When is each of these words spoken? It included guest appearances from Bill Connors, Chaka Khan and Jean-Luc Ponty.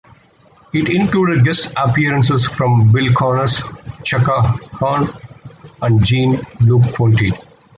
It 0.73 0.89
included 0.89 1.45
guest 1.45 1.71
appearances 1.77 2.43
from 2.43 2.91
Bill 2.91 3.13
Connors, 3.13 3.61
Chaka 4.03 4.57
Khan 4.77 5.07
and 5.79 6.03
Jean-Luc 6.03 6.91
Ponty. 6.95 7.31